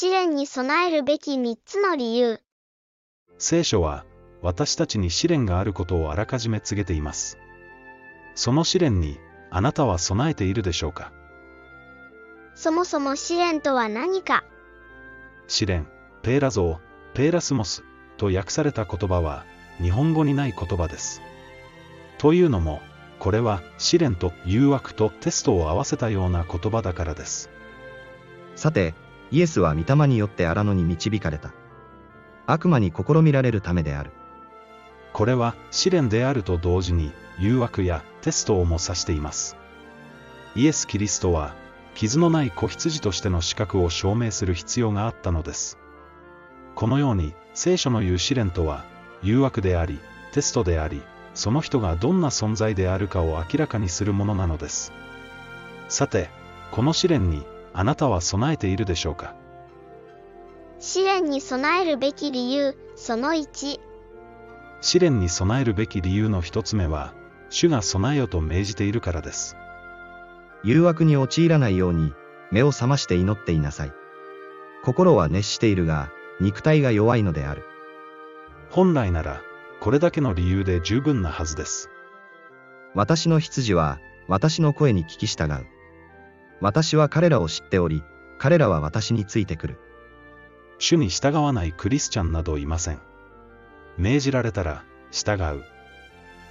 [0.00, 2.40] 試練に備えるべき3つの理由。
[3.36, 4.06] 聖書は、
[4.40, 7.36] 私たちに試練があることをあらかじめ告げています。
[8.34, 9.18] その試練に、
[9.50, 11.12] あなたは備えているでしょうか？
[12.54, 14.42] そもそも試練とは何か？
[15.48, 15.86] 試練、
[16.22, 16.78] ペーラゾー、
[17.12, 17.84] ペーラスモス
[18.16, 19.44] と訳された言葉は、
[19.82, 21.20] 日本語にない言葉です。
[22.16, 22.80] というのも、
[23.18, 27.50] これは試練と誘惑とテストを合わせたような言葉だからです。
[28.56, 28.94] さて、
[29.30, 31.52] イエスは御霊によって荒野に導かれた。
[32.46, 34.10] 悪魔に試みられるためである。
[35.12, 39.56] これは試練であると同時に誘惑やテストをも指しています。
[40.54, 41.54] イエス・キリストは
[41.94, 45.78] 傷のない子羊としての資格を証明する必要があったのです。
[46.74, 48.84] このように聖書の言う試練とは
[49.22, 50.00] 誘惑であり、
[50.32, 51.02] テストであり、
[51.34, 54.92] その人がどんな存在であるかを明らかにするものなのです。
[55.88, 56.30] さて、
[56.70, 59.34] この試練にあなたは備えているでしょうか？
[60.78, 63.80] 試練に備えるべき理由、その1。
[64.80, 67.12] 試練に備えるべき理由の一つ目は、
[67.50, 69.56] 主が備えよと命じているからです。
[70.64, 72.12] 誘惑に陥らないように、
[72.50, 73.92] 目を覚まして祈っていなさい。
[74.82, 77.64] 心は熱しているが、肉体が弱いのである。
[78.70, 79.42] 本来なら、
[79.80, 81.90] これだけの理由で十分なはずです。
[82.94, 85.66] 私の羊は、私の声に聞き従う。
[86.60, 88.02] 私は彼らを知っており、
[88.38, 89.78] 彼らは私についてくる。
[90.78, 93.00] 主に従わないクリスチャンなどいません。
[93.96, 95.64] 命じられたら、従う。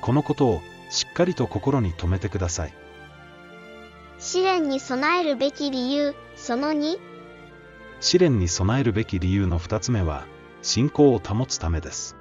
[0.00, 2.74] このことを、しっかりと心に留めてください。
[4.18, 6.98] 試練に備えるべき理由、その2。
[8.00, 10.26] 試練に備えるべき理由の2つ目は、
[10.62, 12.16] 信仰を保つためです。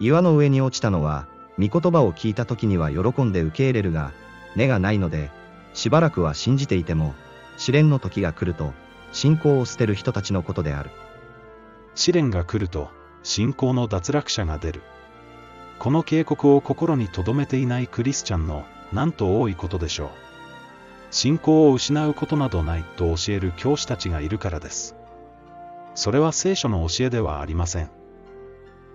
[0.00, 4.12] 岩の上に落ちたのは、御言葉を聞いた時には喜んで受け入れるが、
[4.56, 5.30] 根がないので、
[5.74, 7.14] しばらくは信じていても、
[7.56, 8.72] 試練の時が来ると、
[9.12, 10.90] 信仰を捨てる人たちのことである。
[11.94, 12.90] 試練が来ると、
[13.22, 14.82] 信仰の脱落者が出る。
[15.78, 20.08] この警告を心に留めていないクリスチャンの、なんと多いことでしょう。
[21.10, 24.94] 信仰を失うことなどないと教える教師たちがいるからです。
[25.94, 27.90] それは聖書の教えではありません。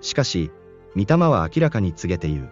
[0.02, 0.52] しかし、
[0.96, 2.50] 御霊は明らかに告げて言う。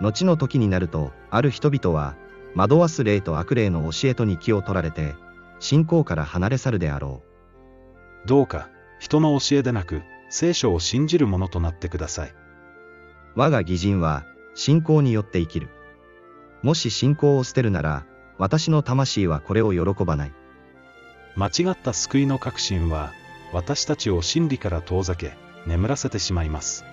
[0.00, 2.14] 後の時になると、ある人々は、
[2.54, 5.14] 惑わす霊と悪霊の教えとに気を取られて、
[5.58, 7.22] 信仰から離れ去るであろ
[8.24, 8.28] う。
[8.28, 12.34] どうか、人の教えでなく、聖書を信じるものとなってください。
[13.34, 15.68] 我が義人は、信仰によって生きる。
[16.62, 18.04] もし信仰を捨てるなら、
[18.38, 20.32] 私の魂はこれを喜ばない。
[21.36, 23.12] 間違った救いの確信は、
[23.52, 25.36] 私たちを真理から遠ざけ、
[25.66, 26.84] 眠らせてしまいます。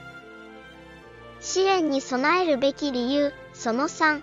[1.39, 4.21] 試練に備えるべき理由、その3。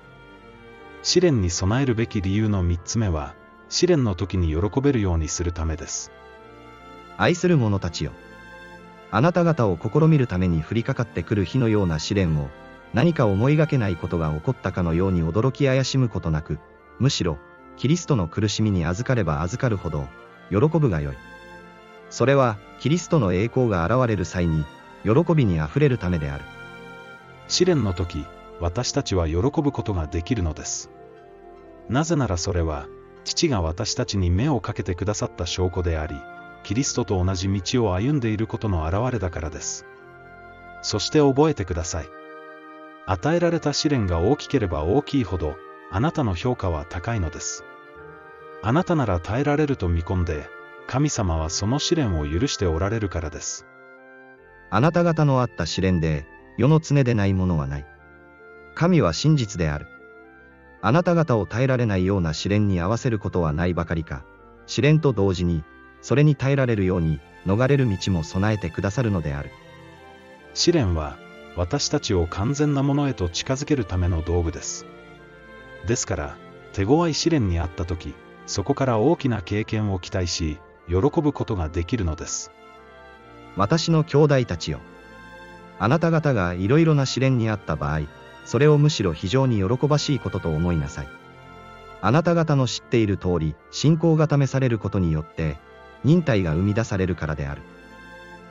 [1.02, 3.34] 試練に備えるべき理由の3つ目は、
[3.68, 6.12] 試練の時に喜べるようにするためです。
[7.16, 8.12] 愛する者たちよ。
[9.10, 12.50] あなた方を試みるために降りかかってくる火のような試練を、
[12.94, 16.58] 何か思いがけないことが起こったかのように驚き怪しむことなく、
[17.00, 17.38] むしろ、
[17.76, 20.06] キリストの苦しみに預かれば預かるほど、
[20.50, 21.16] 喜ぶがよい。
[22.10, 24.64] それは、キリストの栄光が現れる際に、
[25.02, 26.44] 喜びにあふれるためである。
[27.48, 28.24] 試練の時、
[28.60, 30.90] 私たちは喜ぶことができるのです。
[31.88, 32.86] なぜならそれは、
[33.24, 36.14] 父が私たちに目をかけてくださった証拠であり、
[36.62, 39.86] キリストと同じ道を歩んでいることの表れだからです。
[40.80, 42.06] そして覚えてください。
[43.06, 45.56] 与えられた試練が大きければ大きいほど、
[45.90, 47.64] あなたの評価は高いのです。
[48.62, 50.46] あなたなら耐えられると見込んで、
[50.86, 53.66] 神様はその試練を許しておられるからです。
[54.70, 56.26] あなた方のあった試練で、
[56.56, 57.86] 世の常でないものはない。
[58.74, 59.86] 神は真実である。
[60.80, 64.24] あなた方を耐えられないような試練に合わせることはないばかりか、
[64.66, 65.64] 試練と同時に、
[66.00, 69.50] それに耐えられるように、逃れる道も備えてくださるのである。
[70.54, 71.16] 試練は、
[71.56, 74.86] 私たちを完全なものへと近づけるための道具です。
[75.86, 76.36] ですから、
[76.72, 78.14] 手強い試練にあった時、
[78.46, 80.58] そこから大きな経験を期待し、
[80.88, 82.50] 喜ぶことができるのです。
[83.56, 84.80] 私の兄弟たちよ。
[85.78, 88.00] あなた方がいろいろな試練にあった場合、
[88.44, 91.08] それをむしろ非常に喜ばしいことと思いなさい。
[92.00, 95.58] あなた方の知っている通り、信仰が試されることによって、
[96.04, 97.62] 忍耐が生み出されるからである。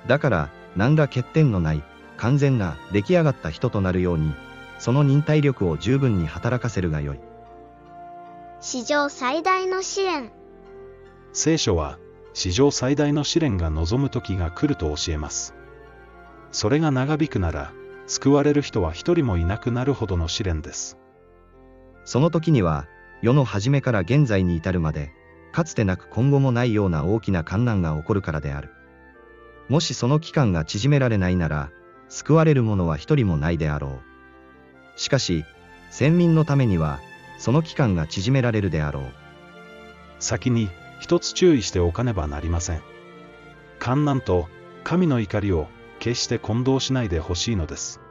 [0.08, 1.84] だから、何ら欠点のない、
[2.16, 4.34] 完全な、出来上がった人となるように、
[4.80, 7.20] その忍耐力を十分に働かせるがよい。
[8.62, 10.32] 史上最大の試練。
[11.34, 11.98] 聖書は、
[12.34, 15.54] 史上最大の試練が望む時が来ると教えます。
[16.52, 17.74] それが長引くなら、
[18.08, 20.98] 救われる人は一人もいなくなるほどの試練です。
[22.04, 22.88] その時には、
[23.22, 25.12] 世の初めから現在に至るまで、
[25.52, 28.70] かつてなく今後もないような大きな観難が起こるからである。
[29.70, 31.70] もしその期間が縮められないなら、
[32.10, 34.02] 救われる者は一人もないであろ
[34.96, 35.00] う。
[35.00, 35.46] しかし、
[35.90, 37.00] 先民のためには、
[37.38, 39.04] その期間が縮められるであろう。
[40.20, 40.70] 先に
[41.00, 42.82] 一つ注意しておかねばなりません。
[43.80, 44.48] 観難と
[44.84, 45.68] 神の怒りを
[46.02, 48.02] 決して混同しないでほしいのです。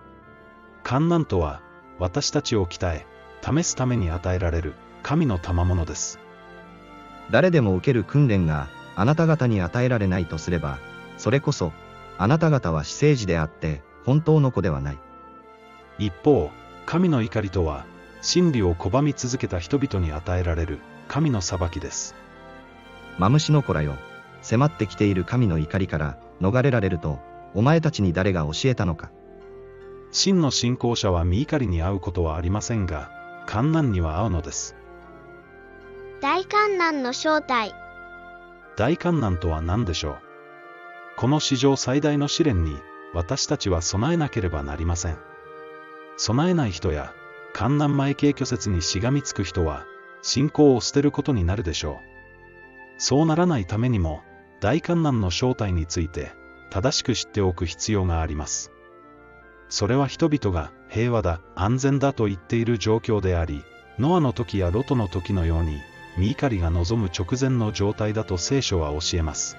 [0.85, 1.61] 観難とは
[1.99, 3.05] 私たちを鍛え、
[3.43, 6.21] 試すために与えられる神の賜物です。
[7.33, 10.79] 誰でも受ける訓練があなた方に与えられないとすれば、
[11.19, 11.73] それこそ
[12.17, 14.99] あなた方は私生児であって本当の子ではない。
[15.99, 16.53] 一方、
[16.87, 17.87] 神の怒りとは、
[18.23, 20.79] 真理を拒み続けた人々に与えられる
[21.09, 22.15] 神の裁きです。
[23.19, 23.97] マムシの子らよ、
[24.43, 29.11] 迫ってきている神の怒りから逃れられると、お前たちに誰が教えたのか。
[30.13, 33.11] 真の信仰者は見怒りに遭うことはありませんが、
[33.47, 34.77] 観難には遭うのです。
[36.21, 37.75] 大観難の正体。
[38.77, 40.19] 大観難とは何でしょう？
[41.17, 42.77] この史上最大の試練に、
[43.15, 45.19] 私たちは備えなければなりません。
[46.17, 47.13] 備えない人や、
[47.53, 49.85] 観難前景虚説にしがみつく人は、
[50.23, 51.97] 信仰を捨てることになるでしょう。
[52.99, 54.23] そうならないためにも、
[54.61, 56.33] 大観難の正体について、
[56.71, 58.71] 正しく知っておく必要があります。
[59.69, 63.63] それは人々が平和だ、安全だと言っている状況であり、
[63.99, 65.81] ノアの時やロトの時のように、
[66.17, 69.57] ミイカリが望む直前の状態だと聖書は教えます。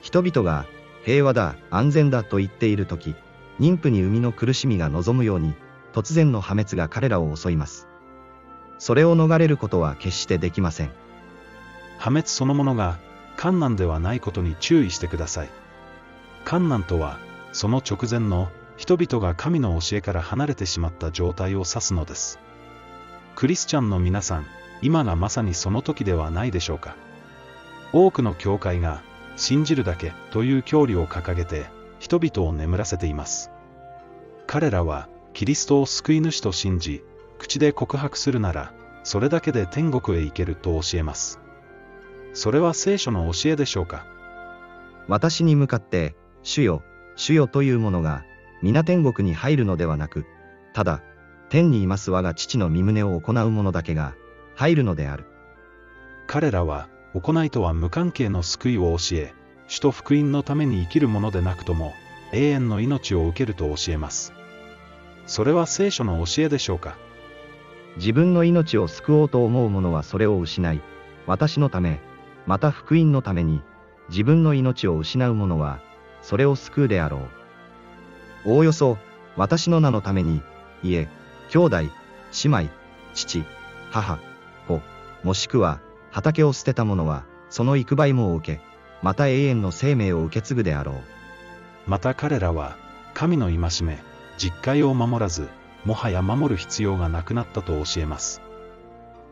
[0.00, 0.66] 人々が
[1.04, 3.14] 平和だ、安全だと言っている時、
[3.58, 5.54] 妊婦に生みの苦しみが望むように、
[5.92, 7.88] 突然の破滅が彼らを襲います。
[8.78, 10.90] それを逃れることは決してできません。
[11.98, 12.98] 破滅そのものが、
[13.36, 15.50] 観難ではないことに注意してください。
[16.48, 17.18] 観難とは、
[17.52, 18.48] その直前の
[18.78, 22.38] 人々が神の教えから離れてしまった状態を指すのです。
[23.36, 24.46] クリスチャンの皆さん、
[24.80, 26.96] 今がまさにその時ではないでしょうか。
[27.92, 29.02] 多くの教会が、
[29.36, 31.66] 信じるだけという教理を掲げて、
[31.98, 33.50] 人々を眠らせています。
[34.46, 37.04] 彼らは、キリストを救い主と信じ、
[37.36, 38.72] 口で告白するなら、
[39.04, 41.40] それだけで天国へ行けると教えます。
[42.32, 44.06] それは聖書の教えでしょうか？
[45.08, 46.16] 私に向かって、
[46.48, 46.82] 主よ、
[47.14, 48.24] 主よというものが、
[48.62, 50.24] 皆天国に入るのではなく、
[50.72, 51.02] ただ、
[51.50, 54.14] 天にいます我が父の身旨を行う者だけが、
[54.54, 55.26] 入るのである。
[56.26, 59.34] 彼らは、行いとは無関係の救いを教え、
[59.66, 61.92] 主と福音のために生きるものでなくとも、
[62.32, 64.32] 永遠の命を受けると教えます。
[65.26, 66.96] それは聖書の教えでしょうか？
[67.96, 70.80] 自分の命を救おうと思う者はそれを失い、
[71.26, 72.00] 私のため、
[72.46, 73.60] また福音のために、
[74.08, 75.82] 自分の命を失う者は、
[76.22, 77.28] それを救うであろ
[78.44, 78.52] う。
[78.52, 78.98] おおよそ、
[79.36, 80.42] 私の名のために、
[80.82, 81.08] 家、
[81.50, 81.90] 兄弟、姉
[82.44, 82.68] 妹、
[83.14, 83.44] 父、
[83.90, 84.18] 母、
[84.66, 84.80] 子、
[85.22, 85.80] もしくは、
[86.10, 88.60] 畑を捨てた者は、その幾倍もを受け、
[89.02, 90.94] また永遠の生命を受け継ぐであろう。
[91.86, 92.76] また彼らは、
[93.14, 93.98] 神の戒め、
[94.36, 95.48] 実戒を守らず、
[95.84, 98.42] もはや守る必要がなくなったと教えます。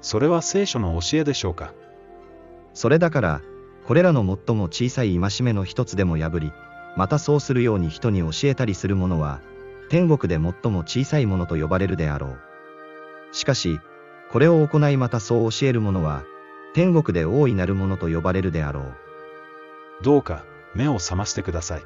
[0.00, 1.72] それは聖書の教えでしょうか？
[2.74, 3.40] それだから、
[3.86, 6.52] これらの最も小さい戒めの一つでも破り、
[6.96, 9.40] またそうするように人に教えたりする者は、
[9.88, 12.38] 天国で最も小さいものと呼ばれるであろう。
[13.32, 13.80] しかし、
[14.32, 16.24] これを行いまたそう教える者は、
[16.74, 18.94] 天国で大いなるものと呼ばれるであろう。
[20.02, 21.82] どうか、目を覚ましてください。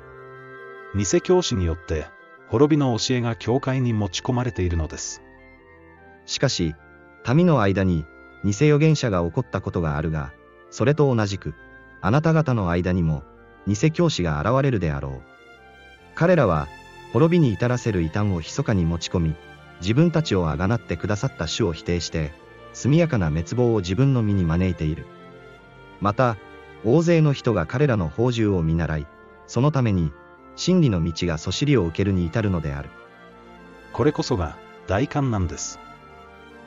[0.97, 2.07] 偽教師によって、
[2.49, 5.23] 滅びの教えが教会に持ち込まれているのです。
[6.26, 6.75] しかし、
[7.33, 8.05] 民の間に、
[8.45, 10.33] 偽預言者が起こったことがあるが、
[10.71, 11.55] それと同じく、
[12.00, 13.23] あなた方の間にも、
[13.67, 15.23] 偽教師が現れるであろう。
[16.14, 16.69] 彼らは、
[17.12, 19.35] 滅びに至らせる異端を密かに持ち込み、
[19.81, 22.33] 自分たちをあがなってくださった主を否定して、
[22.73, 25.07] 速やかな滅亡を自分の身に招いている。
[26.00, 26.37] また、
[26.85, 29.07] 大勢の人が彼らの宝珠を見習い、
[29.47, 30.12] そのために、
[30.57, 32.90] 真理の道がそしりを受けるに至るのである。
[33.93, 35.79] これこそが、大観なんです。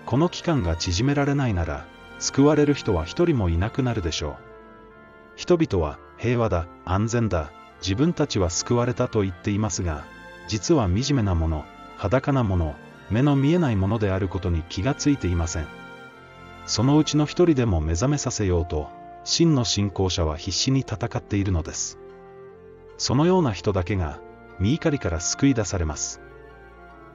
[0.06, 1.86] この期間が縮められないなら、
[2.20, 4.36] 救われる人は一人もいなくなるでしょう。
[5.36, 7.52] 人々は平和だ、安全だ、
[7.82, 10.06] 自分たちは救われたと言っていますが、
[10.48, 11.66] 実は惨めなもの、
[11.98, 12.76] 裸なもの、
[13.10, 15.68] 目の見えないものであることに気がついていません。
[16.66, 18.88] そのうちの一人でも目覚めさせようと、
[19.26, 22.00] 真の信仰者は必死に戦っているのです。
[22.98, 24.22] そのような人だけが、
[24.62, 26.22] 身怒りから救い出されます。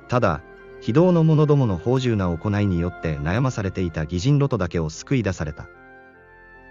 [0.09, 0.43] ただ、
[0.83, 5.67] 非道の者どもの芳醇な行いによって悩まされていた義人ロトだけを救い出された。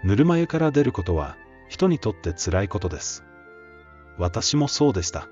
[0.04, 1.36] ぬるま湯から出ることは、
[1.68, 3.24] 人にとって辛いことです。
[4.18, 5.28] 私もそうでした。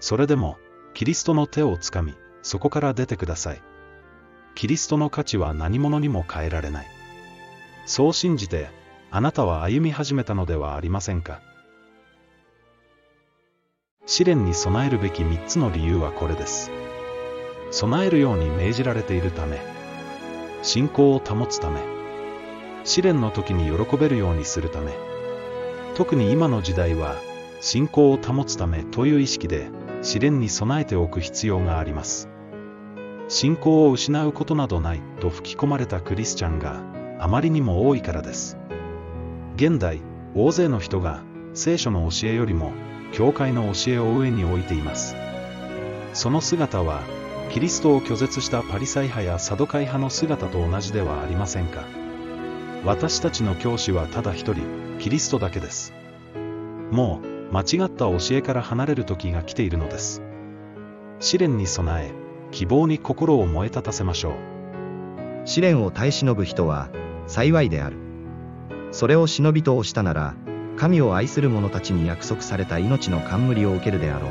[0.00, 0.58] それでも、
[0.94, 3.62] キリストの手をつかみ、そこから出てください。
[4.54, 6.86] キリストの価値は何者にも変えられない。
[7.86, 8.68] そう信じて、
[9.10, 11.40] あなたは歩み始めたのではありませんか。
[14.06, 16.70] 試練に備えるべき3つの理由はこれです。
[17.70, 19.60] 備えるように命じられているため、
[20.62, 21.80] 信仰を保つため、
[22.84, 24.92] 試練の時に喜べるようにするため、
[25.96, 27.16] 特に今の時代は、
[27.62, 29.70] 信仰を保つためという意識で、
[30.02, 32.28] 試練に備えておく必要があります。
[33.28, 36.82] 信仰を失うことなどないと吹き込まれたクリスチャンが
[37.18, 38.58] あまりにも多いからです。
[39.56, 40.02] 現代、
[40.34, 41.22] 大勢の人が
[41.54, 42.72] 聖書の教えよりも
[43.12, 45.16] 教会の教えを上に置いています。
[46.12, 47.00] その姿は、
[47.50, 51.84] キリストを拒絶したパリサイ派やサドカイ派の姿と同じではありませんか。
[52.84, 55.92] 私たちの教師はただ一人、キリストだけです。
[56.90, 60.22] もう、間違った教えから離れる時が来ているのです。
[61.20, 62.12] 試練に備え、
[62.50, 65.46] 希望に心を燃え立たせましょう。
[65.46, 66.88] 試練を耐え忍ぶ人は、
[67.26, 67.96] 幸いである。
[68.92, 70.34] それを忍びとしたなら、
[70.76, 74.30] 神を愛する者たちに約束された命の冠を受けるであろう。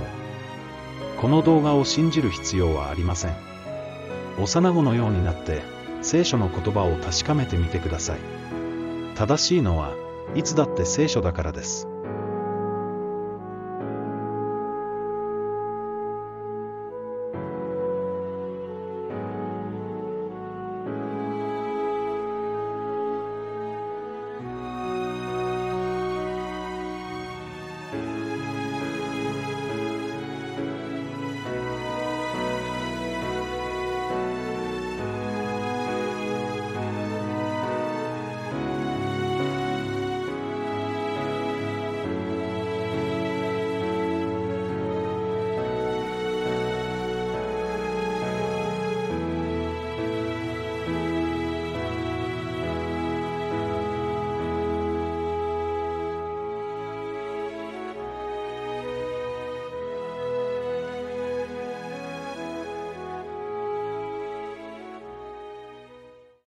[1.22, 3.34] この動画を信じる必要はありません。
[4.38, 5.62] 幼子のようになって、
[6.02, 8.20] 聖書の言葉を確かめてみてください。
[9.16, 9.94] 正しいのは、
[10.34, 11.88] いつだって聖書だからです。